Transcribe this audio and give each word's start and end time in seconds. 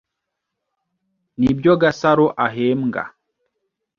Nibyo 1.39 1.73
Gasaro 1.81 2.25
ahembwa. 2.45 3.03